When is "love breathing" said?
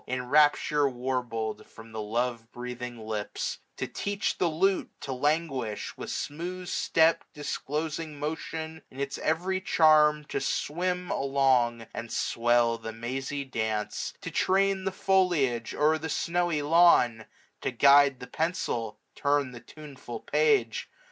1.93-2.97